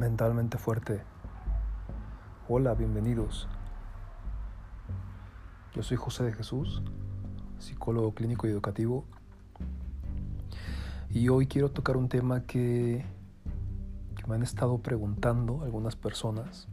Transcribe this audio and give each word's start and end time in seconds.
mentalmente 0.00 0.56
fuerte. 0.56 1.02
Hola, 2.48 2.72
bienvenidos. 2.72 3.46
Yo 5.74 5.82
soy 5.82 5.98
José 5.98 6.24
de 6.24 6.32
Jesús, 6.32 6.82
psicólogo 7.58 8.14
clínico 8.14 8.46
y 8.46 8.50
educativo. 8.50 9.04
Y 11.10 11.28
hoy 11.28 11.46
quiero 11.46 11.70
tocar 11.70 11.98
un 11.98 12.08
tema 12.08 12.46
que, 12.46 13.04
me 14.26 14.36
han 14.36 14.42
estado 14.42 14.78
preguntando 14.78 15.64
algunas 15.64 15.96
personas 15.96 16.66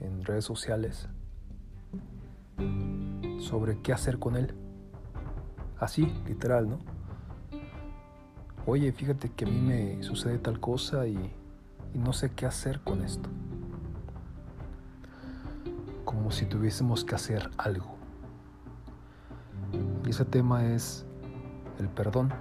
en 0.00 0.24
redes 0.24 0.44
sociales 0.44 1.08
sobre 3.38 3.80
qué 3.82 3.92
hacer 3.92 4.18
con 4.18 4.34
él. 4.34 4.52
Así, 5.78 6.12
literal, 6.26 6.68
¿no? 6.68 6.80
Oye, 8.66 8.90
fíjate 8.90 9.30
que 9.30 9.44
a 9.44 9.48
mí 9.48 9.60
me 9.60 10.02
sucede 10.02 10.38
tal 10.38 10.58
cosa 10.58 11.06
y, 11.06 11.32
y 11.96 11.98
no 11.98 12.12
sé 12.12 12.30
qué 12.32 12.44
hacer 12.44 12.80
con 12.80 13.02
esto. 13.02 13.30
Como 16.04 16.30
si 16.30 16.44
tuviésemos 16.44 17.06
que 17.06 17.14
hacer 17.14 17.50
algo. 17.56 17.94
Y 20.04 20.10
ese 20.10 20.26
tema 20.26 20.66
es 20.66 21.06
el 21.78 21.88
perdón. 21.88 22.34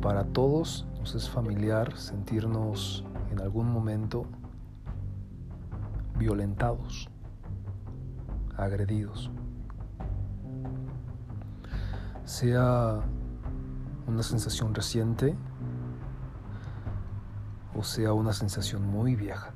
Para 0.00 0.22
todos 0.26 0.86
nos 1.00 1.16
es 1.16 1.28
familiar 1.28 1.96
sentirnos 1.96 3.04
en 3.32 3.40
algún 3.40 3.68
momento 3.72 4.26
violentados, 6.16 7.10
agredidos. 8.56 9.28
Sea 12.24 13.02
una 14.10 14.22
sensación 14.22 14.74
reciente 14.74 15.36
o 17.74 17.84
sea 17.84 18.12
una 18.12 18.32
sensación 18.32 18.84
muy 18.84 19.14
vieja. 19.14 19.52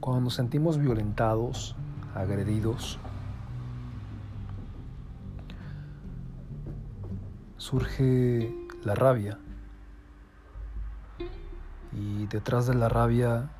Cuando 0.00 0.22
nos 0.22 0.34
sentimos 0.34 0.78
violentados, 0.78 1.76
agredidos, 2.14 2.98
surge 7.58 8.54
la 8.82 8.94
rabia. 8.94 9.38
Y 11.92 12.26
detrás 12.26 12.66
de 12.66 12.74
la 12.74 12.88
rabia, 12.88 13.50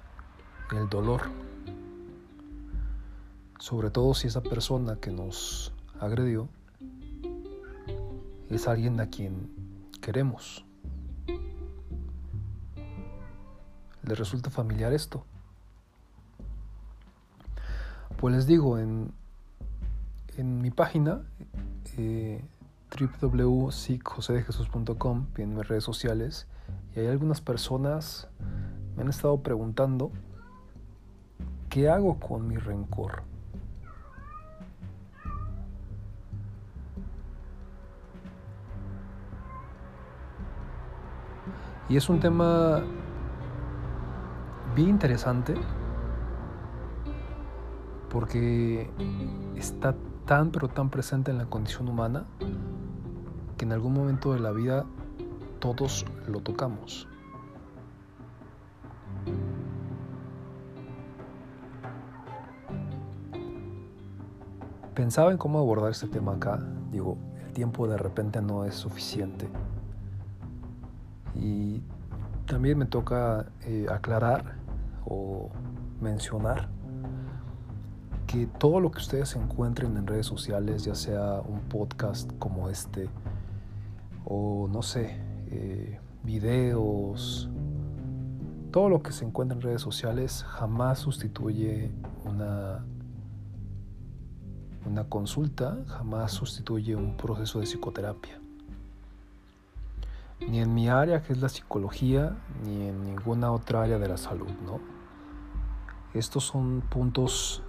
el 0.72 0.88
dolor. 0.88 1.22
Sobre 3.58 3.90
todo 3.90 4.14
si 4.14 4.28
esa 4.28 4.42
persona 4.42 4.96
que 4.96 5.10
nos 5.10 5.72
agredió 6.00 6.48
es 8.50 8.68
alguien 8.68 9.00
a 9.00 9.08
quien 9.08 9.50
queremos. 10.00 10.64
¿Le 14.02 14.14
resulta 14.14 14.50
familiar 14.50 14.92
esto? 14.92 15.24
Pues 18.16 18.34
les 18.34 18.46
digo, 18.46 18.78
en, 18.78 19.12
en 20.36 20.62
mi 20.62 20.70
página 20.70 21.22
eh, 21.96 22.44
www.sicjosedejesus.com, 23.20 25.26
en 25.36 25.54
mis 25.54 25.68
redes 25.68 25.84
sociales, 25.84 26.46
y 26.96 27.00
hay 27.00 27.08
algunas 27.08 27.40
personas 27.40 28.28
me 28.98 29.02
han 29.02 29.10
estado 29.10 29.40
preguntando 29.42 30.10
qué 31.68 31.88
hago 31.88 32.18
con 32.18 32.48
mi 32.48 32.56
rencor. 32.56 33.22
Y 41.88 41.96
es 41.96 42.08
un 42.10 42.20
tema 42.20 42.82
bien 44.74 44.90
interesante 44.90 45.54
porque 48.10 48.90
está 49.56 49.94
tan 50.26 50.50
pero 50.50 50.68
tan 50.68 50.90
presente 50.90 51.30
en 51.30 51.38
la 51.38 51.46
condición 51.46 51.88
humana 51.88 52.26
que 53.56 53.64
en 53.64 53.72
algún 53.72 53.94
momento 53.94 54.34
de 54.34 54.40
la 54.40 54.52
vida 54.52 54.84
todos 55.60 56.04
lo 56.26 56.40
tocamos. 56.40 57.08
Pensaba 64.94 65.30
en 65.30 65.38
cómo 65.38 65.58
abordar 65.58 65.92
este 65.92 66.08
tema 66.08 66.34
acá. 66.34 66.58
Digo, 66.90 67.16
el 67.46 67.52
tiempo 67.52 67.86
de 67.88 67.96
repente 67.96 68.42
no 68.42 68.64
es 68.64 68.74
suficiente. 68.74 69.48
Y 71.38 71.82
también 72.46 72.78
me 72.78 72.86
toca 72.86 73.46
eh, 73.62 73.86
aclarar 73.90 74.56
o 75.04 75.50
mencionar 76.00 76.68
que 78.26 78.46
todo 78.46 78.80
lo 78.80 78.90
que 78.90 78.98
ustedes 78.98 79.34
encuentren 79.36 79.96
en 79.96 80.06
redes 80.06 80.26
sociales, 80.26 80.84
ya 80.84 80.94
sea 80.94 81.40
un 81.40 81.60
podcast 81.60 82.30
como 82.38 82.68
este, 82.68 83.08
o 84.24 84.68
no 84.70 84.82
sé, 84.82 85.16
eh, 85.50 85.98
videos, 86.24 87.48
todo 88.70 88.90
lo 88.90 89.02
que 89.02 89.12
se 89.12 89.24
encuentra 89.24 89.56
en 89.56 89.62
redes 89.62 89.80
sociales 89.80 90.44
jamás 90.46 90.98
sustituye 90.98 91.90
una, 92.26 92.84
una 94.84 95.04
consulta, 95.04 95.78
jamás 95.86 96.32
sustituye 96.32 96.94
un 96.94 97.16
proceso 97.16 97.60
de 97.60 97.64
psicoterapia. 97.64 98.40
Ni 100.46 100.60
en 100.60 100.74
mi 100.74 100.88
área, 100.88 101.22
que 101.22 101.32
es 101.32 101.40
la 101.40 101.48
psicología, 101.48 102.36
ni 102.64 102.88
en 102.88 103.04
ninguna 103.04 103.50
otra 103.52 103.82
área 103.82 103.98
de 103.98 104.08
la 104.08 104.16
salud, 104.16 104.50
¿no? 104.64 104.80
Estos 106.14 106.44
son 106.44 106.82
puntos 106.88 107.62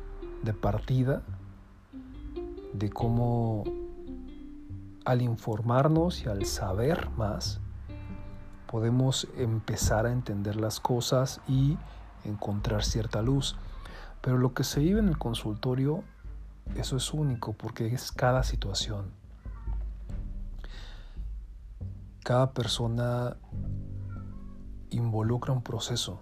de 0.43 0.53
partida 0.53 1.23
de 2.73 2.89
cómo 2.89 3.63
al 5.05 5.21
informarnos 5.21 6.23
y 6.23 6.29
al 6.29 6.45
saber 6.45 7.09
más, 7.17 7.59
podemos 8.67 9.27
empezar 9.37 10.05
a 10.05 10.11
entender 10.11 10.55
las 10.55 10.79
cosas 10.79 11.41
y 11.47 11.77
encontrar 12.23 12.83
cierta 12.83 13.21
luz. 13.21 13.55
Pero 14.21 14.37
lo 14.37 14.53
que 14.53 14.63
se 14.63 14.81
vive 14.81 14.99
en 14.99 15.07
el 15.07 15.17
consultorio, 15.17 16.03
eso 16.75 16.97
es 16.97 17.13
único 17.13 17.53
porque 17.53 17.87
es 17.87 18.11
cada 18.11 18.43
situación. 18.43 19.18
Cada 22.29 22.53
persona 22.53 23.37
involucra 24.91 25.51
un 25.51 25.63
proceso. 25.63 26.19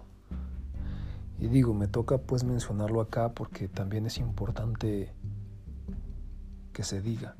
Y 1.38 1.48
digo, 1.48 1.74
me 1.74 1.86
toca 1.86 2.16
pues 2.16 2.44
mencionarlo 2.44 3.02
acá 3.02 3.34
porque 3.34 3.68
también 3.68 4.06
es 4.06 4.16
importante 4.16 5.12
que 6.72 6.82
se 6.82 7.02
diga. 7.02 7.36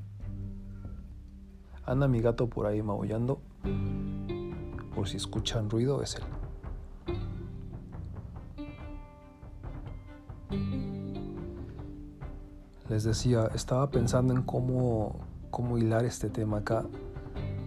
Anda 1.83 2.07
mi 2.07 2.21
gato 2.21 2.47
por 2.47 2.67
ahí 2.67 2.83
maullando. 2.83 3.41
Por 4.93 5.07
si 5.07 5.17
escuchan 5.17 5.67
ruido, 5.71 6.03
es 6.03 6.17
él. 6.17 6.23
Les 12.87 13.03
decía, 13.03 13.49
estaba 13.55 13.89
pensando 13.89 14.31
en 14.31 14.43
cómo, 14.43 15.15
cómo 15.49 15.79
hilar 15.79 16.05
este 16.05 16.29
tema 16.29 16.59
acá 16.59 16.85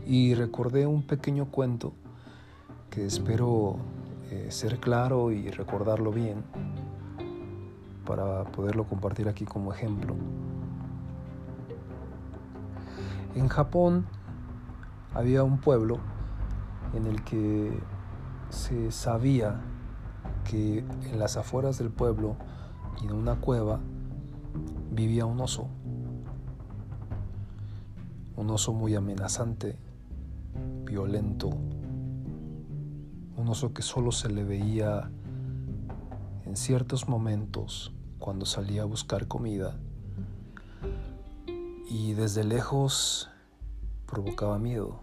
y 0.07 0.35
recordé 0.35 0.87
un 0.87 1.03
pequeño 1.03 1.47
cuento 1.47 1.93
que 2.91 3.07
espero 3.07 3.77
eh, 4.31 4.49
ser 4.51 4.79
claro 4.79 5.31
y 5.31 5.51
recordarlo 5.51 6.13
bien 6.13 6.45
para 8.05 8.45
poderlo 8.45 8.85
compartir 8.85 9.29
aquí 9.29 9.45
como 9.45 9.73
ejemplo. 9.73 10.15
En 13.35 13.49
Japón 13.49 14.07
había 15.15 15.43
un 15.43 15.59
pueblo 15.59 15.99
en 16.95 17.07
el 17.07 17.23
que 17.25 17.73
se 18.51 18.91
sabía 18.91 19.61
que 20.45 20.79
en 20.79 21.19
las 21.19 21.37
afueras 21.37 21.79
del 21.79 21.91
pueblo 21.91 22.37
y 23.01 23.07
en 23.07 23.15
una 23.15 23.37
cueva 23.37 23.81
vivía 24.91 25.25
un 25.25 25.41
oso. 25.41 25.69
Un 28.37 28.51
oso 28.51 28.73
muy 28.73 28.95
amenazante, 28.95 29.79
violento. 30.93 31.49
Un 31.49 33.49
oso 33.49 33.73
que 33.73 33.81
solo 33.81 34.13
se 34.13 34.29
le 34.29 34.45
veía 34.45 35.11
en 36.45 36.55
ciertos 36.55 37.09
momentos 37.09 37.95
cuando 38.19 38.45
salía 38.45 38.83
a 38.83 38.85
buscar 38.85 39.27
comida 39.27 39.79
y 41.89 42.13
desde 42.13 42.45
lejos 42.45 43.31
provocaba 44.05 44.59
miedo. 44.59 45.01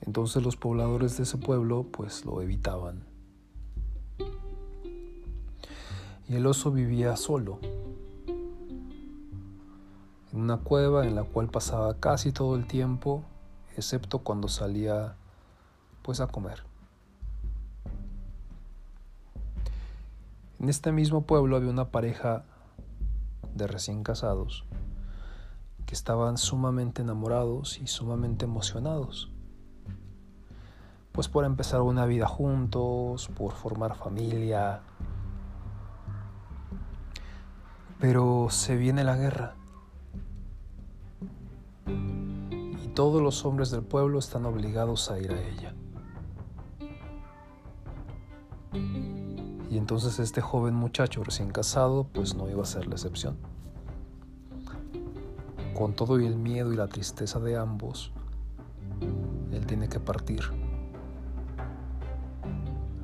Entonces 0.00 0.42
los 0.42 0.56
pobladores 0.56 1.18
de 1.18 1.24
ese 1.24 1.36
pueblo 1.36 1.86
pues 1.92 2.24
lo 2.24 2.40
evitaban. 2.40 3.04
Y 6.26 6.36
el 6.36 6.46
oso 6.46 6.72
vivía 6.72 7.16
solo, 7.16 7.58
en 10.32 10.40
una 10.40 10.56
cueva 10.56 11.06
en 11.06 11.16
la 11.16 11.24
cual 11.24 11.48
pasaba 11.48 12.00
casi 12.00 12.32
todo 12.32 12.56
el 12.56 12.66
tiempo, 12.66 13.24
excepto 13.76 14.20
cuando 14.20 14.48
salía 14.48 15.16
pues 16.02 16.20
a 16.20 16.26
comer. 16.26 16.64
En 20.58 20.68
este 20.68 20.92
mismo 20.92 21.22
pueblo 21.22 21.56
había 21.56 21.70
una 21.70 21.90
pareja 21.90 22.44
de 23.54 23.66
recién 23.66 24.02
casados 24.02 24.64
que 25.90 25.94
estaban 25.94 26.38
sumamente 26.38 27.02
enamorados 27.02 27.80
y 27.80 27.88
sumamente 27.88 28.44
emocionados. 28.44 29.32
Pues 31.10 31.26
por 31.26 31.44
empezar 31.44 31.80
una 31.80 32.06
vida 32.06 32.28
juntos, 32.28 33.28
por 33.28 33.54
formar 33.54 33.96
familia. 33.96 34.82
Pero 37.98 38.46
se 38.50 38.76
viene 38.76 39.02
la 39.02 39.16
guerra. 39.16 39.56
Todos 43.00 43.22
los 43.22 43.46
hombres 43.46 43.70
del 43.70 43.80
pueblo 43.80 44.18
están 44.18 44.44
obligados 44.44 45.10
a 45.10 45.18
ir 45.18 45.32
a 45.32 45.40
ella. 45.40 45.72
Y 49.70 49.78
entonces 49.78 50.18
este 50.18 50.42
joven 50.42 50.74
muchacho 50.74 51.24
recién 51.24 51.50
casado 51.50 52.06
pues 52.12 52.34
no 52.34 52.50
iba 52.50 52.62
a 52.62 52.66
ser 52.66 52.88
la 52.88 52.96
excepción. 52.96 53.38
Con 55.74 55.94
todo 55.94 56.20
y 56.20 56.26
el 56.26 56.36
miedo 56.36 56.74
y 56.74 56.76
la 56.76 56.88
tristeza 56.88 57.40
de 57.40 57.56
ambos, 57.56 58.12
él 59.50 59.64
tiene 59.64 59.88
que 59.88 59.98
partir. 59.98 60.42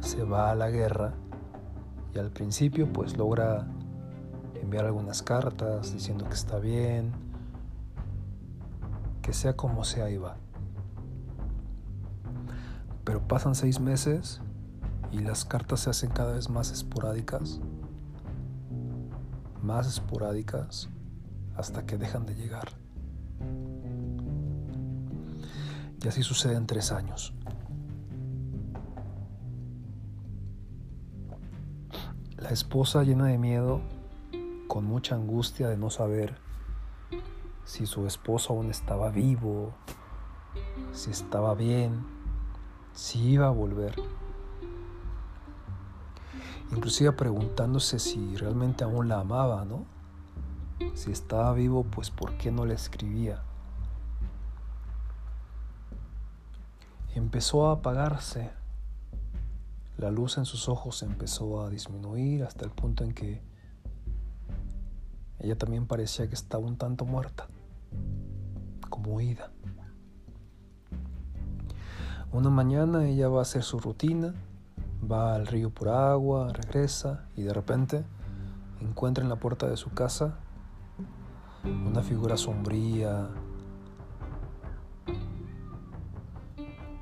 Se 0.00 0.24
va 0.24 0.50
a 0.50 0.54
la 0.54 0.68
guerra 0.68 1.14
y 2.14 2.18
al 2.18 2.28
principio 2.28 2.92
pues 2.92 3.16
logra 3.16 3.66
enviar 4.60 4.84
algunas 4.84 5.22
cartas 5.22 5.94
diciendo 5.94 6.26
que 6.28 6.34
está 6.34 6.58
bien, 6.58 7.14
que 9.26 9.32
sea 9.32 9.56
como 9.56 9.82
sea 9.82 10.08
y 10.08 10.18
va. 10.18 10.36
Pero 13.02 13.26
pasan 13.26 13.56
seis 13.56 13.80
meses 13.80 14.40
y 15.10 15.18
las 15.18 15.44
cartas 15.44 15.80
se 15.80 15.90
hacen 15.90 16.10
cada 16.10 16.34
vez 16.34 16.48
más 16.48 16.70
esporádicas, 16.70 17.58
más 19.62 19.88
esporádicas, 19.88 20.90
hasta 21.56 21.84
que 21.86 21.98
dejan 21.98 22.24
de 22.24 22.36
llegar. 22.36 22.68
Y 26.00 26.06
así 26.06 26.22
sucede 26.22 26.54
en 26.54 26.68
tres 26.68 26.92
años. 26.92 27.34
La 32.36 32.50
esposa 32.50 33.02
llena 33.02 33.26
de 33.26 33.38
miedo, 33.38 33.80
con 34.68 34.84
mucha 34.84 35.16
angustia 35.16 35.66
de 35.68 35.76
no 35.76 35.90
saber 35.90 36.36
si 37.66 37.84
su 37.84 38.06
esposo 38.06 38.54
aún 38.54 38.70
estaba 38.70 39.10
vivo, 39.10 39.74
si 40.92 41.10
estaba 41.10 41.54
bien, 41.54 42.06
si 42.94 43.32
iba 43.32 43.48
a 43.48 43.50
volver 43.50 43.94
inclusive 46.72 47.12
preguntándose 47.12 47.98
si 47.98 48.36
realmente 48.36 48.84
aún 48.84 49.08
la 49.08 49.20
amaba, 49.20 49.64
¿no? 49.64 49.84
Si 50.94 51.10
estaba 51.10 51.52
vivo, 51.52 51.84
pues 51.84 52.10
¿por 52.10 52.36
qué 52.36 52.50
no 52.50 52.66
le 52.66 52.74
escribía? 52.74 53.42
Empezó 57.14 57.68
a 57.68 57.72
apagarse, 57.72 58.50
la 59.96 60.10
luz 60.10 60.36
en 60.36 60.44
sus 60.44 60.68
ojos 60.68 61.02
empezó 61.02 61.62
a 61.62 61.70
disminuir 61.70 62.44
hasta 62.44 62.66
el 62.66 62.70
punto 62.70 63.04
en 63.04 63.14
que 63.14 63.42
ella 65.38 65.56
también 65.56 65.86
parecía 65.86 66.28
que 66.28 66.34
estaba 66.34 66.66
un 66.66 66.76
tanto 66.76 67.06
muerta, 67.06 67.46
Una 72.32 72.50
mañana 72.50 73.06
ella 73.06 73.28
va 73.28 73.38
a 73.38 73.42
hacer 73.42 73.62
su 73.62 73.78
rutina 73.78 74.34
va 75.10 75.34
al 75.34 75.46
río 75.46 75.70
por 75.70 75.88
agua, 75.88 76.52
regresa 76.52 77.26
y 77.36 77.42
de 77.42 77.52
repente 77.52 78.04
encuentra 78.80 79.22
en 79.22 79.30
la 79.30 79.36
puerta 79.36 79.68
de 79.68 79.76
su 79.76 79.90
casa 79.90 80.38
una 81.64 82.02
figura 82.02 82.36
sombría, 82.36 83.28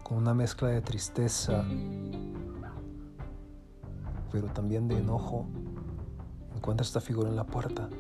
con 0.03 0.19
una 0.19 0.35
mezcla 0.35 0.69
de 0.69 0.81
tristeza, 0.81 1.65
pero 4.33 4.49
también 4.49 4.89
de 4.89 4.99
enojo. 4.99 5.47
Encuentra 6.57 6.85
esta 6.85 7.01
figura 7.01 7.29
en 7.29 7.37
la 7.37 7.45
puerta. 7.45 7.91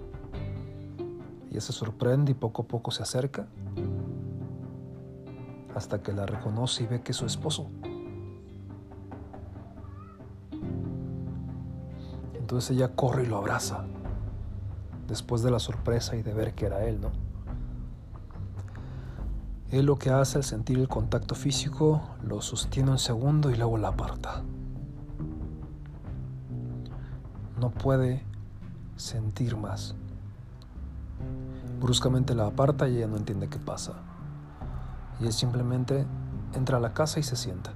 Ella 1.50 1.60
se 1.60 1.72
sorprende 1.72 2.32
y 2.32 2.34
poco 2.34 2.62
a 2.62 2.66
poco 2.66 2.90
se 2.90 3.02
acerca 3.02 3.46
hasta 5.74 6.02
que 6.02 6.12
la 6.12 6.26
reconoce 6.26 6.84
y 6.84 6.86
ve 6.86 7.02
que 7.02 7.12
es 7.12 7.18
su 7.18 7.26
esposo. 7.26 7.68
Entonces 12.34 12.76
ella 12.76 12.94
corre 12.94 13.24
y 13.24 13.26
lo 13.26 13.38
abraza, 13.38 13.84
después 15.08 15.42
de 15.42 15.50
la 15.50 15.58
sorpresa 15.58 16.14
y 16.16 16.22
de 16.22 16.34
ver 16.34 16.54
que 16.54 16.66
era 16.66 16.84
él, 16.84 17.00
¿no? 17.00 17.10
Él 19.70 19.86
lo 19.86 19.96
que 19.96 20.10
hace 20.10 20.38
al 20.38 20.44
sentir 20.44 20.78
el 20.78 20.86
contacto 20.86 21.34
físico, 21.34 22.02
lo 22.22 22.40
sostiene 22.40 22.92
un 22.92 22.98
segundo 22.98 23.50
y 23.50 23.56
luego 23.56 23.76
la 23.76 23.88
aparta. 23.88 24.42
No 27.58 27.70
puede 27.70 28.22
sentir 28.94 29.56
más. 29.56 29.96
Bruscamente 31.80 32.34
la 32.34 32.46
aparta 32.46 32.88
y 32.88 32.98
ella 32.98 33.08
no 33.08 33.16
entiende 33.16 33.48
qué 33.48 33.58
pasa. 33.58 34.13
Y 35.20 35.26
él 35.26 35.32
simplemente 35.32 36.06
entra 36.54 36.78
a 36.78 36.80
la 36.80 36.92
casa 36.92 37.20
y 37.20 37.22
se 37.22 37.36
sienta. 37.36 37.72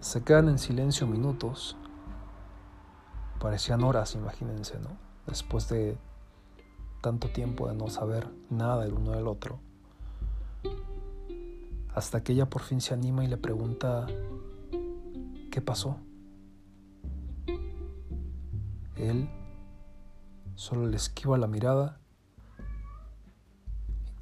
Se 0.00 0.24
quedan 0.24 0.48
en 0.48 0.58
silencio 0.58 1.06
minutos. 1.06 1.76
Parecían 3.38 3.84
horas, 3.84 4.14
imagínense, 4.14 4.78
¿no? 4.80 4.90
Después 5.26 5.68
de 5.68 5.96
tanto 7.00 7.28
tiempo 7.28 7.68
de 7.68 7.74
no 7.74 7.88
saber 7.88 8.28
nada 8.50 8.84
el 8.84 8.92
uno 8.92 9.12
del 9.12 9.26
otro. 9.26 9.60
Hasta 11.94 12.22
que 12.22 12.32
ella 12.32 12.48
por 12.48 12.62
fin 12.62 12.80
se 12.80 12.94
anima 12.94 13.24
y 13.24 13.28
le 13.28 13.36
pregunta, 13.36 14.06
¿qué 15.50 15.60
pasó? 15.60 15.98
Él 18.96 19.28
solo 20.54 20.86
le 20.86 20.96
esquiva 20.96 21.36
la 21.38 21.46
mirada 21.46 22.01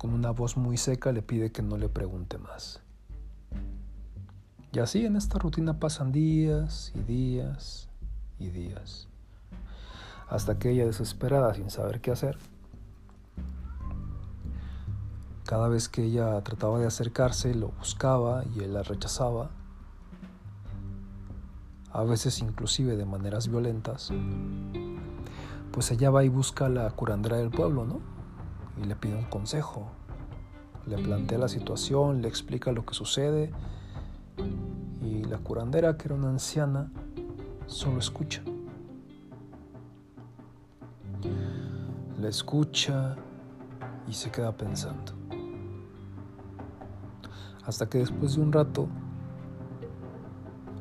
con 0.00 0.14
una 0.14 0.30
voz 0.30 0.56
muy 0.56 0.78
seca 0.78 1.12
le 1.12 1.20
pide 1.20 1.52
que 1.52 1.60
no 1.60 1.76
le 1.76 1.90
pregunte 1.90 2.38
más. 2.38 2.80
Y 4.72 4.78
así 4.78 5.04
en 5.04 5.14
esta 5.14 5.38
rutina 5.38 5.78
pasan 5.78 6.10
días 6.10 6.90
y 6.94 7.00
días 7.00 7.90
y 8.38 8.48
días. 8.48 9.08
Hasta 10.26 10.58
que 10.58 10.70
ella 10.70 10.86
desesperada 10.86 11.52
sin 11.52 11.68
saber 11.68 12.00
qué 12.00 12.12
hacer, 12.12 12.38
cada 15.44 15.68
vez 15.68 15.90
que 15.90 16.04
ella 16.04 16.40
trataba 16.44 16.78
de 16.78 16.86
acercarse 16.86 17.54
lo 17.54 17.68
buscaba 17.68 18.44
y 18.56 18.60
él 18.60 18.72
la 18.72 18.82
rechazaba, 18.82 19.50
a 21.92 22.02
veces 22.04 22.40
inclusive 22.40 22.96
de 22.96 23.04
maneras 23.04 23.48
violentas, 23.48 24.10
pues 25.72 25.90
ella 25.90 26.08
va 26.08 26.24
y 26.24 26.30
busca 26.30 26.66
a 26.66 26.70
la 26.70 26.90
curandera 26.90 27.36
del 27.36 27.50
pueblo, 27.50 27.84
¿no? 27.84 28.19
Y 28.76 28.84
le 28.84 28.96
pide 28.96 29.16
un 29.16 29.24
consejo, 29.24 29.90
le 30.86 30.96
plantea 30.96 31.38
la 31.38 31.48
situación, 31.48 32.22
le 32.22 32.28
explica 32.28 32.72
lo 32.72 32.84
que 32.84 32.94
sucede 32.94 33.52
y 35.02 35.24
la 35.24 35.38
curandera, 35.38 35.96
que 35.96 36.08
era 36.08 36.14
una 36.14 36.30
anciana, 36.30 36.90
solo 37.66 37.98
escucha. 37.98 38.42
La 42.18 42.28
escucha 42.28 43.16
y 44.08 44.12
se 44.12 44.30
queda 44.30 44.56
pensando. 44.56 45.12
Hasta 47.64 47.88
que 47.88 47.98
después 47.98 48.34
de 48.34 48.42
un 48.42 48.52
rato, 48.52 48.88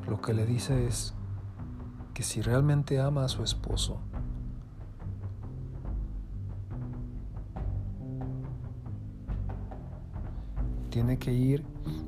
lo 0.08 0.22
que 0.22 0.34
le 0.34 0.46
dice 0.46 0.88
es 0.88 1.14
que 2.14 2.24
si 2.24 2.42
realmente 2.42 3.00
ama 3.00 3.26
a 3.26 3.30
su 3.30 3.44
esposo, 3.44 4.00
tiene 10.90 11.18
que 11.18 11.32
ir 11.32 11.64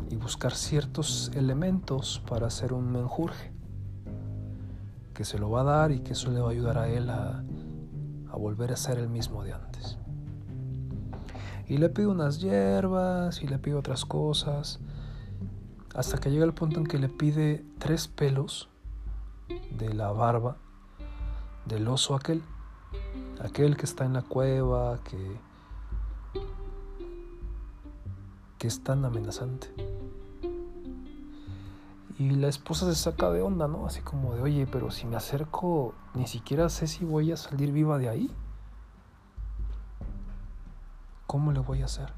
y 0.10 0.16
buscar 0.16 0.54
ciertos 0.54 1.32
elementos 1.36 2.22
para 2.28 2.48
hacer 2.48 2.74
un 2.74 2.92
menjurje, 2.92 3.52
que 5.14 5.24
se 5.24 5.40
lo 5.40 5.50
va 5.50 5.62
a 5.62 5.64
dar 5.64 5.92
y 5.92 6.00
que 6.00 6.14
eso 6.14 6.32
le 6.32 6.40
va 6.40 6.50
a 6.50 6.52
ayudar 6.52 6.78
a 6.78 6.90
él 6.90 7.10
a, 7.10 7.44
volver 8.34 8.72
a 8.72 8.76
ser 8.76 8.98
el 8.98 9.08
mismo 9.08 9.44
de 9.44 9.54
antes. 9.54 9.98
Y 11.68 11.78
le 11.78 11.90
pido 11.90 12.12
unas 12.12 12.42
hierbas 12.42 13.42
y 13.44 13.48
le 13.48 13.60
pido 13.60 13.80
otras 13.80 14.04
cosas, 14.04 14.80
hasta 15.94 16.18
que 16.18 16.32
llega 16.32 16.46
el 16.46 16.54
punto 16.54 16.80
en 16.80 16.88
que 16.88 16.98
le 16.98 17.08
pide 17.08 17.64
tres 17.78 18.08
pelos 18.08 18.70
de 19.78 19.94
la 19.94 20.12
barba 20.12 20.58
del 21.66 21.88
oso 21.88 22.16
aquel, 22.16 22.42
aquel 23.42 23.78
que 23.78 23.86
está 23.86 24.06
en 24.06 24.14
la 24.14 24.22
cueva, 24.24 25.00
que, 25.04 25.18
que 28.62 28.68
es 28.68 28.84
tan 28.84 29.03
amenazante. 29.06 29.74
Y 32.20 32.30
la 32.30 32.48
esposa 32.48 32.86
se 32.86 32.94
saca 32.94 33.32
de 33.32 33.41
onda, 33.41 33.68
¿no? 33.68 33.88
Así 33.88 34.01
como 34.01 34.36
de, 34.36 34.41
oye, 34.44 34.68
pero 34.72 34.91
si 34.91 35.08
me 35.08 35.15
acerco, 35.15 35.96
ni 36.13 36.27
siquiera 36.27 36.70
sé 36.70 36.86
si 36.86 37.03
voy 37.03 37.32
a 37.32 37.38
salir 37.38 37.72
viva 37.72 37.98
de 37.98 38.08
ahí. 38.08 38.32
¿Cómo 41.25 41.51
le 41.51 41.60
voy 41.60 41.82
a 41.82 41.86
hacer? 41.86 42.13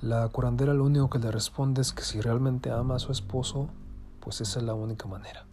La 0.00 0.26
curandera 0.30 0.72
lo 0.72 0.84
único 0.84 1.10
que 1.10 1.18
le 1.18 1.30
responde 1.30 1.82
es 1.82 1.92
que 1.92 2.02
si 2.02 2.22
realmente 2.22 2.70
ama 2.70 2.94
a 2.94 2.98
su 2.98 3.12
esposo, 3.12 3.68
pues 4.20 4.40
esa 4.40 4.58
es 4.58 4.64
la 4.64 4.72
única 4.72 5.06
manera. 5.06 5.44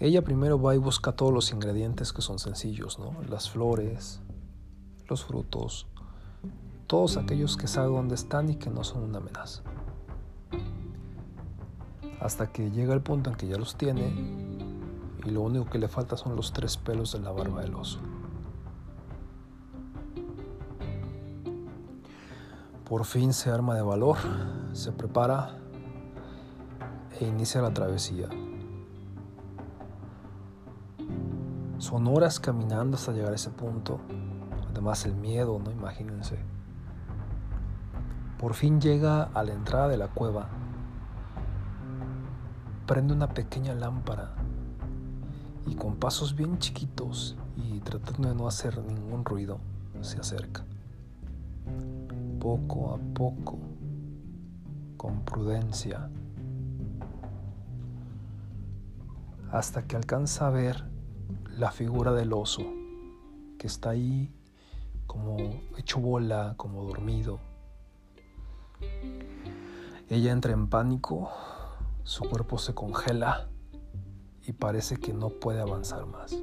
Ella 0.00 0.22
primero 0.22 0.62
va 0.62 0.76
y 0.76 0.78
busca 0.78 1.10
todos 1.12 1.32
los 1.32 1.50
ingredientes 1.50 2.12
que 2.12 2.22
son 2.22 2.38
sencillos, 2.38 3.00
¿no? 3.00 3.16
Las 3.28 3.50
flores, 3.50 4.20
los 5.08 5.24
frutos, 5.24 5.88
todos 6.86 7.16
aquellos 7.16 7.56
que 7.56 7.66
sabe 7.66 7.88
dónde 7.88 8.14
están 8.14 8.48
y 8.48 8.56
que 8.56 8.70
no 8.70 8.84
son 8.84 9.02
una 9.02 9.18
amenaza. 9.18 9.62
Hasta 12.20 12.52
que 12.52 12.70
llega 12.70 12.94
el 12.94 13.00
punto 13.00 13.30
en 13.30 13.36
que 13.36 13.48
ya 13.48 13.56
los 13.56 13.74
tiene 13.74 14.08
y 15.24 15.30
lo 15.30 15.42
único 15.42 15.68
que 15.68 15.78
le 15.78 15.88
falta 15.88 16.16
son 16.16 16.36
los 16.36 16.52
tres 16.52 16.76
pelos 16.76 17.12
de 17.12 17.18
la 17.18 17.32
barba 17.32 17.62
del 17.62 17.74
oso. 17.74 17.98
Por 22.88 23.04
fin 23.04 23.32
se 23.32 23.50
arma 23.50 23.74
de 23.74 23.82
valor, 23.82 24.16
se 24.74 24.92
prepara 24.92 25.58
e 27.18 27.26
inicia 27.26 27.60
la 27.60 27.74
travesía. 27.74 28.28
Son 31.88 32.06
horas 32.06 32.38
caminando 32.38 32.98
hasta 32.98 33.12
llegar 33.12 33.32
a 33.32 33.36
ese 33.36 33.48
punto 33.48 33.98
Además 34.70 35.06
el 35.06 35.14
miedo, 35.14 35.58
¿no? 35.58 35.70
Imagínense. 35.70 36.38
Por 38.38 38.52
fin 38.52 38.78
llega 38.78 39.22
a 39.22 39.42
la 39.42 39.54
entrada 39.54 39.88
de 39.88 39.96
la 39.96 40.08
cueva. 40.08 40.50
Prende 42.86 43.14
una 43.14 43.30
pequeña 43.30 43.74
lámpara 43.74 44.34
y 45.66 45.76
con 45.76 45.96
pasos 45.96 46.36
bien 46.36 46.58
chiquitos 46.58 47.38
y 47.56 47.80
tratando 47.80 48.28
de 48.28 48.34
no 48.34 48.46
hacer 48.46 48.78
ningún 48.84 49.24
ruido, 49.24 49.58
se 50.02 50.20
acerca. 50.20 50.66
Poco 52.38 52.94
a 52.94 52.98
poco, 53.14 53.58
con 54.98 55.22
prudencia, 55.24 56.10
hasta 59.50 59.86
que 59.86 59.96
alcanza 59.96 60.48
a 60.48 60.50
ver 60.50 60.97
la 61.58 61.72
figura 61.72 62.12
del 62.12 62.32
oso 62.32 62.62
que 63.58 63.66
está 63.66 63.90
ahí 63.90 64.32
como 65.08 65.36
hecho 65.76 65.98
bola, 65.98 66.54
como 66.56 66.84
dormido. 66.84 67.40
Ella 70.08 70.30
entra 70.30 70.52
en 70.52 70.68
pánico, 70.68 71.30
su 72.04 72.28
cuerpo 72.28 72.58
se 72.58 72.74
congela 72.74 73.48
y 74.46 74.52
parece 74.52 74.98
que 74.98 75.12
no 75.12 75.30
puede 75.30 75.60
avanzar 75.60 76.06
más. 76.06 76.36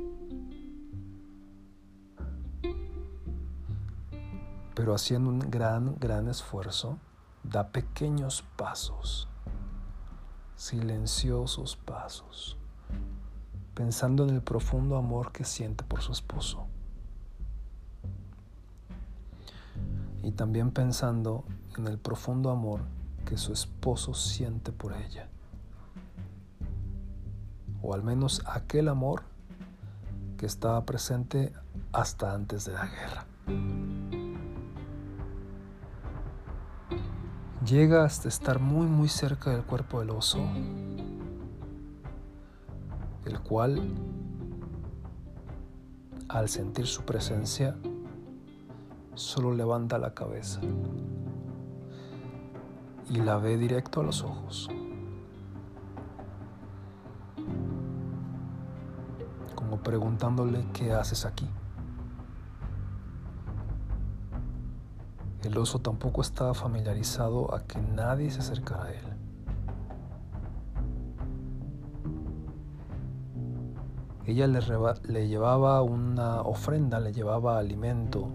Pero 4.75 4.93
haciendo 4.93 5.29
un 5.29 5.39
gran, 5.39 5.95
gran 5.97 6.27
esfuerzo, 6.27 6.99
da 7.43 7.69
pequeños 7.69 8.43
pasos, 8.57 9.29
silenciosos 10.57 11.77
pasos, 11.77 12.57
pensando 13.75 14.27
en 14.27 14.33
el 14.33 14.41
profundo 14.41 14.97
amor 14.97 15.31
que 15.31 15.43
siente 15.43 15.83
por 15.83 16.01
su 16.01 16.11
esposo. 16.11 16.65
y 20.25 20.31
también 20.31 20.71
pensando 20.71 21.45
en 21.77 21.85
el 21.85 21.99
profundo 21.99 22.49
amor 22.49 22.81
que 23.25 23.37
su 23.37 23.53
esposo 23.53 24.15
siente 24.15 24.71
por 24.71 24.93
ella. 24.93 25.29
O 27.83 27.93
al 27.93 28.01
menos 28.01 28.41
aquel 28.47 28.87
amor 28.87 29.21
que 30.37 30.47
estaba 30.47 30.83
presente 30.83 31.53
hasta 31.93 32.33
antes 32.33 32.65
de 32.65 32.73
la 32.73 32.87
guerra. 32.87 33.25
Llega 37.63 38.03
hasta 38.03 38.27
estar 38.27 38.59
muy 38.59 38.87
muy 38.87 39.09
cerca 39.09 39.51
del 39.51 39.63
cuerpo 39.63 39.99
del 39.99 40.09
oso, 40.09 40.39
el 43.25 43.39
cual, 43.41 43.81
al 46.27 46.49
sentir 46.49 46.87
su 46.87 47.03
presencia, 47.03 47.75
solo 49.15 49.53
levanta 49.53 49.97
la 49.97 50.13
cabeza 50.13 50.61
y 53.09 53.17
la 53.17 53.37
ve 53.37 53.57
directo 53.57 54.01
a 54.01 54.03
los 54.03 54.23
ojos. 54.23 54.69
Como 59.55 59.77
preguntándole 59.77 60.65
qué 60.73 60.91
haces 60.93 61.25
aquí. 61.25 61.49
El 65.43 65.57
oso 65.57 65.79
tampoco 65.79 66.21
estaba 66.21 66.53
familiarizado 66.53 67.53
a 67.53 67.63
que 67.65 67.79
nadie 67.79 68.31
se 68.31 68.39
acercara 68.39 68.85
a 68.85 68.91
él. 68.91 69.05
Ella 74.27 74.47
le, 74.47 74.59
le 75.07 75.27
llevaba 75.27 75.81
una 75.83 76.41
ofrenda, 76.41 76.99
le 76.99 77.13
llevaba 77.13 77.59
alimento, 77.59 78.29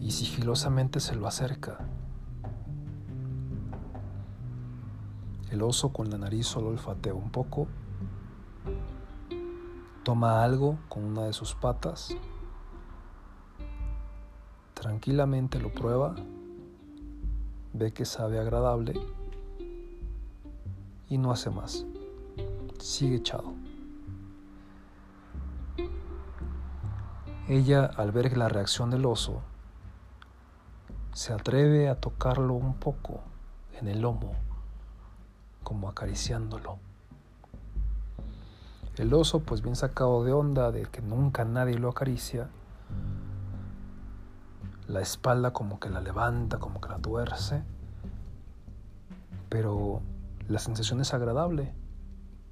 y 0.00 0.10
sigilosamente 0.10 1.00
se 1.00 1.14
lo 1.14 1.26
acerca. 1.26 1.78
El 5.50 5.62
oso 5.62 5.92
con 5.92 6.10
la 6.10 6.18
nariz 6.18 6.46
solo 6.46 6.68
olfatea 6.68 7.14
un 7.14 7.30
poco, 7.30 7.66
toma 10.02 10.42
algo 10.42 10.78
con 10.88 11.04
una 11.04 11.24
de 11.24 11.32
sus 11.32 11.54
patas, 11.54 12.16
tranquilamente 14.72 15.60
lo 15.60 15.72
prueba, 15.72 16.14
ve 17.74 17.92
que 17.92 18.06
sabe 18.06 18.38
agradable 18.38 18.94
y 21.10 21.18
no 21.18 21.30
hace 21.30 21.50
más, 21.50 21.84
sigue 22.78 23.16
echado. 23.16 23.57
Ella, 27.48 27.86
al 27.86 28.12
ver 28.12 28.36
la 28.36 28.50
reacción 28.50 28.90
del 28.90 29.06
oso, 29.06 29.40
se 31.14 31.32
atreve 31.32 31.88
a 31.88 31.94
tocarlo 31.94 32.52
un 32.52 32.74
poco 32.74 33.22
en 33.80 33.88
el 33.88 34.02
lomo, 34.02 34.34
como 35.62 35.88
acariciándolo. 35.88 36.76
El 38.96 39.14
oso, 39.14 39.40
pues 39.40 39.62
bien 39.62 39.76
sacado 39.76 40.24
de 40.24 40.32
onda 40.32 40.70
de 40.72 40.82
que 40.82 41.00
nunca 41.00 41.46
nadie 41.46 41.78
lo 41.78 41.88
acaricia, 41.88 42.50
la 44.86 45.00
espalda 45.00 45.54
como 45.54 45.80
que 45.80 45.88
la 45.88 46.02
levanta, 46.02 46.58
como 46.58 46.82
que 46.82 46.90
la 46.90 46.98
tuerce, 46.98 47.62
pero 49.48 50.02
la 50.48 50.58
sensación 50.58 51.00
es 51.00 51.14
agradable, 51.14 51.72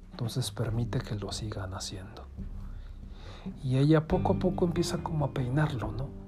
entonces 0.09 0.49
permite 0.49 1.01
que 1.01 1.13
lo 1.13 1.31
sigan 1.31 1.75
haciendo. 1.75 2.25
Y 3.63 3.77
ella 3.77 4.07
poco 4.07 4.33
a 4.33 4.39
poco 4.39 4.65
empieza 4.65 4.97
como 4.99 5.25
a 5.25 5.33
peinarlo, 5.33 5.91
¿no? 5.91 6.27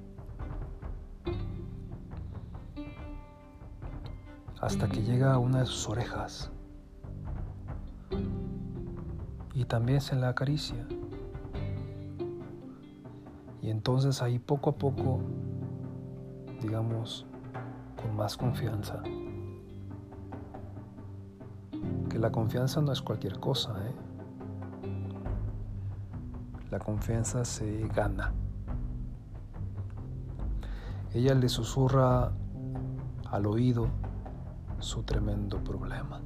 hasta 4.61 4.89
que 4.89 5.01
llega 5.01 5.33
a 5.33 5.39
una 5.39 5.59
de 5.59 5.65
sus 5.65 5.88
orejas 5.88 6.51
y 9.53 9.65
también 9.65 10.01
se 10.01 10.15
la 10.15 10.29
acaricia. 10.29 10.85
Y 13.61 13.69
entonces 13.69 14.21
ahí 14.21 14.39
poco 14.39 14.71
a 14.71 14.75
poco, 14.75 15.19
digamos, 16.61 17.25
con 18.01 18.15
más 18.15 18.38
confianza, 18.38 19.01
que 22.09 22.19
la 22.19 22.31
confianza 22.31 22.81
no 22.81 22.91
es 22.91 23.01
cualquier 23.01 23.39
cosa, 23.39 23.75
¿eh? 23.85 23.88
La 26.71 26.79
confianza 26.79 27.45
se 27.45 27.88
gana. 27.88 28.31
Ella 31.13 31.33
le 31.33 31.49
susurra 31.49 32.31
al 33.31 33.45
oído 33.47 33.88
su 34.79 35.03
tremendo 35.03 35.63
problema. 35.63 36.21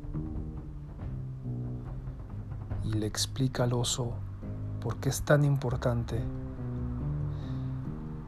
Y 2.83 2.93
le 2.93 3.05
explica 3.05 3.63
al 3.63 3.73
oso 3.73 4.13
por 4.81 4.97
qué 4.97 5.09
es 5.09 5.23
tan 5.23 5.45
importante 5.45 6.21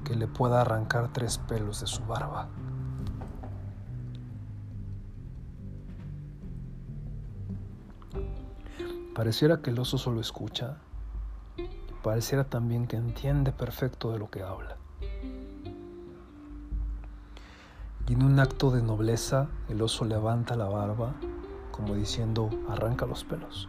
que 0.06 0.16
le 0.16 0.28
pueda 0.28 0.62
arrancar 0.62 1.12
tres 1.12 1.38
pelos 1.40 1.82
de 1.82 1.88
su 1.88 2.06
barba. 2.06 2.48
Pareciera 9.14 9.62
que 9.62 9.72
el 9.72 9.80
oso 9.80 9.98
solo 9.98 10.22
escucha, 10.22 10.78
pareciera 12.06 12.44
también 12.44 12.86
que 12.86 12.98
entiende 12.98 13.52
perfecto 13.52 14.12
de 14.12 14.20
lo 14.20 14.30
que 14.30 14.44
habla. 14.44 14.78
Y 18.08 18.14
en 18.14 18.22
un 18.22 18.40
acto 18.40 18.70
de 18.70 18.84
nobleza, 18.84 19.48
el 19.70 19.82
oso 19.82 20.06
levanta 20.06 20.56
la 20.56 20.66
barba, 20.66 21.16
como 21.72 21.96
diciendo, 21.96 22.52
arranca 22.70 23.08
los 23.08 23.24
pelos. 23.24 23.68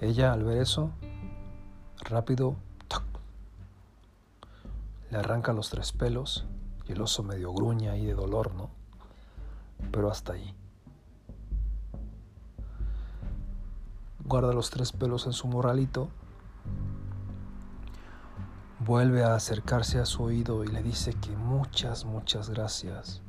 Ella, 0.00 0.32
al 0.32 0.42
ver 0.44 0.56
eso, 0.56 0.92
rápido, 2.00 2.56
le 5.10 5.18
arranca 5.18 5.52
los 5.52 5.68
tres 5.68 5.92
pelos 5.92 6.46
y 6.88 6.92
el 6.92 7.02
oso 7.02 7.22
medio 7.22 7.52
gruña 7.52 7.92
ahí 7.92 8.06
de 8.06 8.14
dolor, 8.14 8.54
¿no? 8.54 8.70
Pero 9.90 10.10
hasta 10.10 10.32
ahí. 10.32 10.54
Guarda 14.24 14.54
los 14.54 14.70
tres 14.70 14.92
pelos 14.92 15.26
en 15.26 15.34
su 15.34 15.46
morralito 15.46 16.08
Vuelve 18.84 19.22
a 19.22 19.36
acercarse 19.36 20.00
a 20.00 20.06
su 20.06 20.24
oído 20.24 20.64
y 20.64 20.66
le 20.66 20.82
dice 20.82 21.14
que 21.14 21.30
muchas, 21.36 22.04
muchas 22.04 22.50
gracias. 22.50 23.22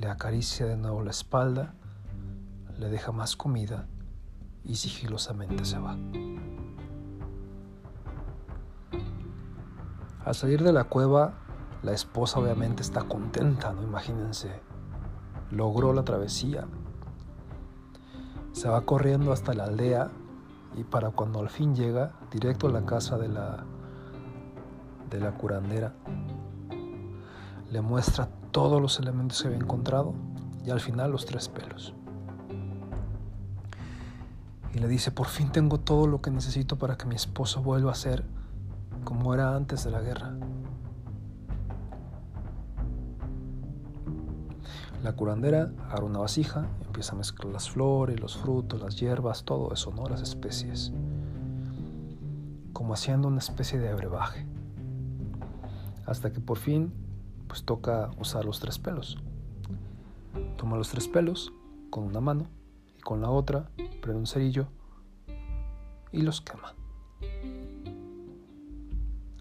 Le 0.00 0.08
acaricia 0.08 0.66
de 0.66 0.76
nuevo 0.76 1.04
la 1.04 1.12
espalda, 1.12 1.74
le 2.76 2.88
deja 2.88 3.12
más 3.12 3.36
comida 3.36 3.86
y 4.64 4.74
sigilosamente 4.74 5.64
se 5.64 5.78
va. 5.78 5.96
Al 10.24 10.34
salir 10.34 10.64
de 10.64 10.72
la 10.72 10.84
cueva, 10.84 11.34
la 11.84 11.92
esposa 11.92 12.40
obviamente 12.40 12.82
está 12.82 13.04
contenta, 13.04 13.72
¿no? 13.72 13.84
Imagínense, 13.84 14.60
logró 15.52 15.92
la 15.92 16.02
travesía. 16.02 16.66
Se 18.50 18.68
va 18.68 18.80
corriendo 18.80 19.30
hasta 19.30 19.54
la 19.54 19.64
aldea 19.64 20.10
y 20.76 20.82
para 20.82 21.10
cuando 21.10 21.38
al 21.38 21.48
fin 21.48 21.76
llega, 21.76 22.10
directo 22.32 22.66
a 22.66 22.70
la 22.70 22.84
casa 22.84 23.18
de 23.18 23.28
la 23.28 23.64
de 25.14 25.20
la 25.20 25.32
curandera, 25.32 25.92
le 27.70 27.80
muestra 27.80 28.28
todos 28.50 28.82
los 28.82 28.98
elementos 28.98 29.40
que 29.40 29.48
había 29.48 29.60
encontrado 29.60 30.12
y 30.64 30.70
al 30.70 30.80
final 30.80 31.12
los 31.12 31.24
tres 31.24 31.48
pelos. 31.48 31.94
Y 34.72 34.78
le 34.78 34.88
dice, 34.88 35.12
por 35.12 35.28
fin 35.28 35.52
tengo 35.52 35.78
todo 35.78 36.08
lo 36.08 36.20
que 36.20 36.32
necesito 36.32 36.76
para 36.76 36.96
que 36.96 37.06
mi 37.06 37.14
esposo 37.14 37.62
vuelva 37.62 37.92
a 37.92 37.94
ser 37.94 38.24
como 39.04 39.32
era 39.34 39.54
antes 39.54 39.84
de 39.84 39.90
la 39.92 40.00
guerra. 40.00 40.34
La 45.04 45.12
curandera 45.12 45.70
abre 45.90 46.06
una 46.06 46.18
vasija, 46.18 46.66
empieza 46.86 47.12
a 47.12 47.18
mezclar 47.18 47.52
las 47.52 47.70
flores, 47.70 48.18
los 48.18 48.36
frutos, 48.36 48.80
las 48.80 48.96
hierbas, 48.96 49.44
todo 49.44 49.72
eso, 49.72 49.92
¿no? 49.92 50.08
Las 50.08 50.22
especies. 50.22 50.92
Como 52.72 52.94
haciendo 52.94 53.28
una 53.28 53.38
especie 53.38 53.78
de 53.78 53.94
brebaje 53.94 54.53
hasta 56.06 56.32
que 56.32 56.40
por 56.40 56.58
fin 56.58 56.92
pues 57.46 57.64
toca 57.64 58.10
usar 58.18 58.44
los 58.44 58.60
tres 58.60 58.78
pelos. 58.78 59.18
Toma 60.56 60.76
los 60.76 60.88
tres 60.88 61.08
pelos 61.08 61.52
con 61.90 62.04
una 62.04 62.20
mano 62.20 62.46
y 62.98 63.00
con 63.00 63.20
la 63.20 63.30
otra 63.30 63.70
prende 64.00 64.20
un 64.20 64.26
cerillo 64.26 64.68
y 66.12 66.22
los 66.22 66.40
quema. 66.40 66.74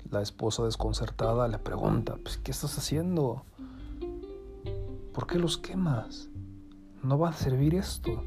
La 0.10 0.22
esposa 0.22 0.64
desconcertada 0.64 1.48
le 1.48 1.58
pregunta, 1.58 2.18
pues, 2.22 2.38
¿qué 2.38 2.52
estás 2.52 2.78
haciendo? 2.78 3.46
¿Por 5.14 5.28
qué 5.28 5.40
los 5.40 5.58
quemas? 5.58 6.30
No 7.02 7.18
va 7.18 7.30
a 7.30 7.34
servir 7.34 7.76
esto. 7.76 8.24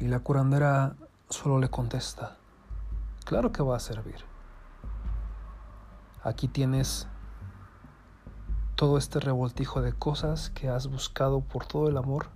Y 0.00 0.06
la 0.08 0.20
curandera 0.20 0.96
solo 1.28 1.58
le 1.58 1.68
contesta, 1.68 2.36
claro 3.24 3.52
que 3.52 3.62
va 3.62 3.76
a 3.76 3.80
servir. 3.80 4.27
Aquí 6.28 6.46
tienes 6.46 7.08
todo 8.76 8.98
este 8.98 9.18
revoltijo 9.18 9.80
de 9.80 9.94
cosas 9.94 10.50
que 10.50 10.68
has 10.68 10.86
buscado 10.86 11.40
por 11.40 11.64
todo 11.64 11.88
el 11.88 11.96
amor, 11.96 12.26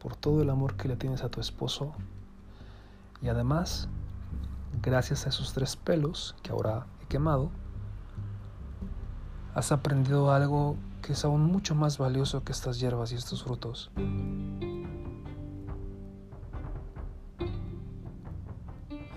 por 0.00 0.16
todo 0.16 0.42
el 0.42 0.50
amor 0.50 0.74
que 0.74 0.88
le 0.88 0.96
tienes 0.96 1.22
a 1.22 1.28
tu 1.28 1.40
esposo. 1.40 1.92
Y 3.22 3.28
además, 3.28 3.88
gracias 4.82 5.24
a 5.24 5.28
esos 5.28 5.52
tres 5.52 5.76
pelos 5.76 6.34
que 6.42 6.50
ahora 6.50 6.88
he 7.00 7.06
quemado, 7.06 7.52
has 9.54 9.70
aprendido 9.70 10.32
algo 10.32 10.74
que 11.00 11.12
es 11.12 11.24
aún 11.24 11.44
mucho 11.44 11.76
más 11.76 11.96
valioso 11.96 12.42
que 12.42 12.50
estas 12.50 12.80
hierbas 12.80 13.12
y 13.12 13.14
estos 13.14 13.44
frutos. 13.44 13.92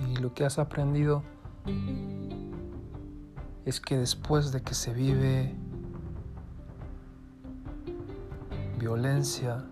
Y 0.07 0.15
lo 0.17 0.31
que 0.35 0.45
has 0.45 0.59
aprendido 0.59 1.23
es 3.65 3.79
que 3.79 3.97
después 3.97 4.51
de 4.51 4.61
que 4.61 4.73
se 4.73 4.93
vive 4.93 5.55
violencia, 8.77 9.63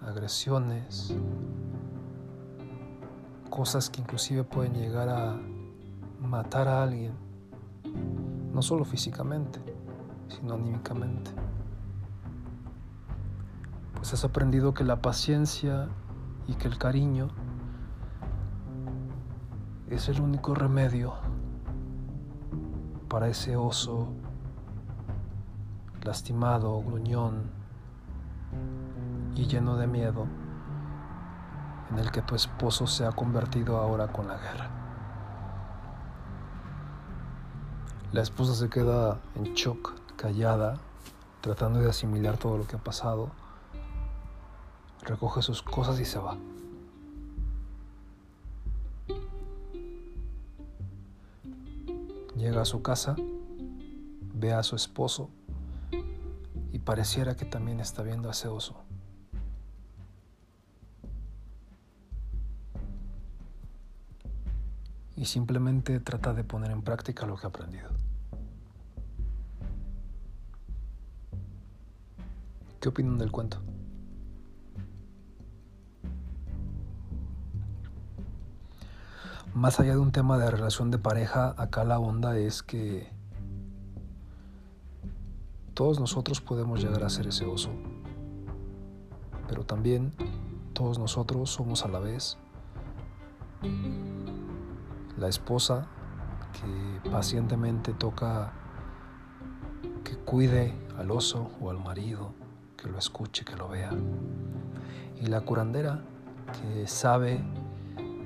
agresiones, 0.00 1.14
cosas 3.50 3.90
que 3.90 4.00
inclusive 4.00 4.44
pueden 4.44 4.74
llegar 4.74 5.08
a 5.08 5.36
matar 6.20 6.68
a 6.68 6.84
alguien, 6.84 7.12
no 8.52 8.62
solo 8.62 8.84
físicamente, 8.84 9.60
sino 10.28 10.54
anímicamente. 10.54 11.32
Pues 13.94 14.14
has 14.14 14.24
aprendido 14.24 14.74
que 14.74 14.84
la 14.84 15.02
paciencia 15.02 15.88
y 16.46 16.54
que 16.54 16.68
el 16.68 16.78
cariño 16.78 17.28
es 19.90 20.08
el 20.08 20.20
único 20.20 20.54
remedio 20.54 21.14
para 23.08 23.28
ese 23.28 23.56
oso 23.56 24.08
lastimado, 26.02 26.80
gruñón 26.82 27.50
y 29.34 29.46
lleno 29.46 29.76
de 29.76 29.86
miedo 29.86 30.26
en 31.90 31.98
el 31.98 32.10
que 32.10 32.22
tu 32.22 32.34
esposo 32.34 32.86
se 32.86 33.06
ha 33.06 33.12
convertido 33.12 33.78
ahora 33.78 34.08
con 34.08 34.28
la 34.28 34.36
guerra. 34.36 34.70
La 38.12 38.22
esposa 38.22 38.54
se 38.54 38.68
queda 38.68 39.18
en 39.34 39.54
shock, 39.54 39.94
callada, 40.16 40.76
tratando 41.40 41.80
de 41.80 41.90
asimilar 41.90 42.36
todo 42.36 42.58
lo 42.58 42.66
que 42.66 42.76
ha 42.76 42.78
pasado. 42.78 43.30
Recoge 45.02 45.42
sus 45.42 45.62
cosas 45.62 46.00
y 46.00 46.04
se 46.04 46.18
va. 46.18 46.36
Llega 52.38 52.62
a 52.62 52.64
su 52.64 52.82
casa, 52.82 53.16
ve 54.32 54.52
a 54.52 54.62
su 54.62 54.76
esposo 54.76 55.28
y 56.72 56.78
pareciera 56.78 57.34
que 57.34 57.44
también 57.44 57.80
está 57.80 58.04
viendo 58.04 58.28
a 58.28 58.32
ese 58.32 58.46
oso. 58.46 58.76
Y 65.16 65.24
simplemente 65.24 65.98
trata 65.98 66.32
de 66.32 66.44
poner 66.44 66.70
en 66.70 66.82
práctica 66.82 67.26
lo 67.26 67.36
que 67.36 67.46
ha 67.46 67.48
aprendido. 67.48 67.90
¿Qué 72.80 72.88
opinan 72.88 73.18
del 73.18 73.32
cuento? 73.32 73.60
Más 79.58 79.80
allá 79.80 79.94
de 79.94 79.98
un 79.98 80.12
tema 80.12 80.38
de 80.38 80.48
relación 80.52 80.92
de 80.92 80.98
pareja, 80.98 81.52
acá 81.58 81.82
la 81.82 81.98
onda 81.98 82.38
es 82.38 82.62
que 82.62 83.10
todos 85.74 85.98
nosotros 85.98 86.40
podemos 86.40 86.80
llegar 86.80 87.02
a 87.02 87.10
ser 87.10 87.26
ese 87.26 87.44
oso, 87.44 87.70
pero 89.48 89.64
también 89.64 90.12
todos 90.74 91.00
nosotros 91.00 91.50
somos 91.50 91.84
a 91.84 91.88
la 91.88 91.98
vez 91.98 92.38
la 95.18 95.26
esposa 95.26 95.88
que 96.52 97.10
pacientemente 97.10 97.92
toca 97.92 98.52
que 100.04 100.16
cuide 100.18 100.72
al 100.96 101.10
oso 101.10 101.50
o 101.60 101.70
al 101.70 101.82
marido, 101.82 102.32
que 102.76 102.88
lo 102.88 102.96
escuche, 102.96 103.44
que 103.44 103.56
lo 103.56 103.68
vea. 103.68 103.90
Y 105.20 105.26
la 105.26 105.40
curandera 105.40 106.04
que 106.52 106.86
sabe 106.86 107.42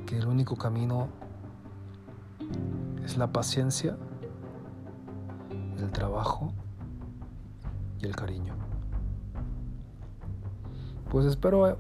que 0.07 0.19
el 0.19 0.27
único 0.27 0.57
camino 0.57 1.22
es 3.05 3.17
la 3.17 3.33
paciencia, 3.33 3.97
el 5.79 5.91
trabajo 5.91 6.53
y 8.01 8.07
el 8.07 8.15
cariño. 8.15 8.55
Pues 11.11 11.27
espero 11.27 11.79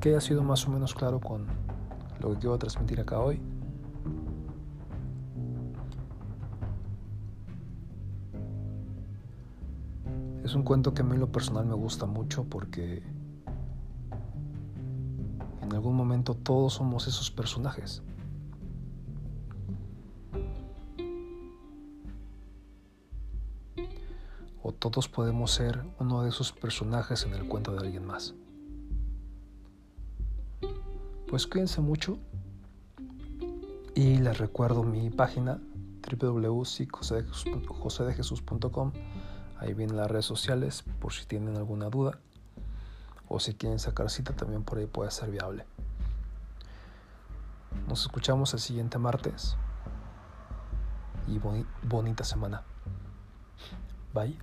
que 0.00 0.10
haya 0.10 0.20
sido 0.20 0.42
más 0.42 0.66
o 0.66 0.70
menos 0.70 0.94
claro 0.94 1.20
con 1.20 1.46
lo 2.20 2.32
que 2.32 2.38
quiero 2.38 2.58
transmitir 2.58 3.00
acá 3.00 3.20
hoy. 3.20 3.40
Es 10.44 10.54
un 10.54 10.64
cuento 10.64 10.94
que 10.94 11.02
a 11.02 11.04
mí 11.04 11.16
lo 11.16 11.30
personal 11.30 11.66
me 11.66 11.74
gusta 11.74 12.06
mucho 12.06 12.44
porque 12.44 13.02
en 15.62 15.72
algún 15.72 15.94
momento 15.94 16.34
todos 16.34 16.74
somos 16.74 17.06
esos 17.06 17.30
personajes. 17.30 18.02
Todos 24.80 25.08
podemos 25.08 25.52
ser 25.52 25.84
uno 25.98 26.22
de 26.22 26.30
esos 26.30 26.52
personajes 26.52 27.24
en 27.24 27.34
el 27.34 27.46
cuento 27.46 27.72
de 27.72 27.80
alguien 27.80 28.06
más. 28.06 28.34
Pues 31.28 31.46
cuídense 31.46 31.82
mucho 31.82 32.18
y 33.94 34.16
les 34.16 34.38
recuerdo 34.38 34.82
mi 34.82 35.10
página 35.10 35.60
www.josedejesus.com. 36.18 38.92
Ahí 39.58 39.74
vienen 39.74 39.98
las 39.98 40.10
redes 40.10 40.24
sociales 40.24 40.82
por 40.98 41.12
si 41.12 41.26
tienen 41.26 41.58
alguna 41.58 41.90
duda 41.90 42.18
o 43.28 43.38
si 43.38 43.52
quieren 43.52 43.78
sacar 43.78 44.08
cita 44.08 44.34
también 44.34 44.64
por 44.64 44.78
ahí 44.78 44.86
puede 44.86 45.10
ser 45.10 45.30
viable. 45.30 45.66
Nos 47.86 48.00
escuchamos 48.00 48.54
el 48.54 48.60
siguiente 48.60 48.96
martes 48.96 49.58
y 51.28 51.38
bonita 51.86 52.24
semana. 52.24 52.64
Bye. 54.12 54.34